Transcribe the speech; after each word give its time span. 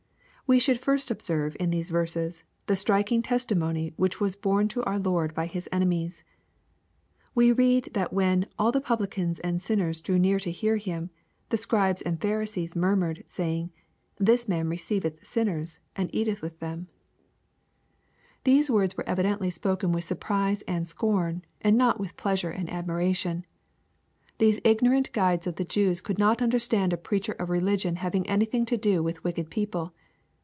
We 0.47 0.59
should 0.59 0.81
first 0.81 1.09
observe 1.09 1.55
in 1.61 1.69
these 1.69 1.89
verses, 1.89 2.43
the 2.65 2.75
striking 2.75 3.21
testimony 3.21 3.93
which 3.95 4.19
was 4.19 4.35
home 4.43 4.67
to 4.67 4.83
our 4.83 4.99
Lord 4.99 5.33
hyHisevemies. 5.35 6.23
We 7.33 7.53
read 7.53 7.87
that 7.93 8.11
when 8.11 8.41
'^ 8.41 8.47
all 8.59 8.73
the 8.73 8.81
publicans 8.81 9.39
and 9.39 9.61
sinners 9.61 10.01
drew 10.01 10.19
near 10.19 10.39
to 10.41 10.51
hear 10.51 10.75
Him, 10.75 11.09
the 11.51 11.55
Scribes 11.55 12.01
and 12.01 12.19
Pharisees 12.21 12.75
murmured, 12.75 13.23
say 13.29 13.59
ing, 13.59 13.71
This 14.17 14.49
man 14.49 14.67
receiveth 14.67 15.25
sinners, 15.25 15.79
and 15.95 16.13
eateth 16.13 16.41
with 16.41 16.59
them.' 16.59 16.89
174 18.43 18.43
EXPOSITORY 18.43 18.43
THOUGHTS. 18.43 18.43
These 18.43 18.69
word? 18.69 19.05
^"ere 19.05 19.09
evidently 19.09 19.49
spoken 19.51 19.93
with 19.93 20.03
surprise 20.03 20.63
and 20.63 20.85
Bcorn, 20.85 21.43
and 21.61 21.77
not 21.77 21.97
with 21.97 22.17
pleasure 22.17 22.51
and 22.51 22.69
admiration. 22.69 23.45
These 24.37 24.59
ignorant 24.65 25.13
guides 25.13 25.47
of 25.47 25.55
the 25.55 25.63
Jews 25.63 26.01
could 26.01 26.19
not 26.19 26.41
understand 26.41 26.91
a 26.91 26.97
preacher 26.97 27.37
of 27.39 27.49
religion 27.49 27.95
having 28.03 28.27
anything 28.27 28.65
to 28.65 28.75
do 28.75 29.01
with 29.01 29.23
wicked 29.23 29.49
people 29.49 29.93